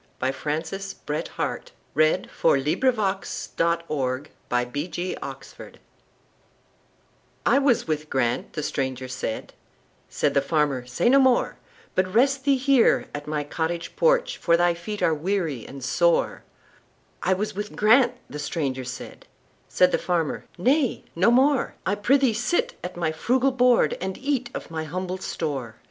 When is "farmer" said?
10.41-10.87, 19.99-20.45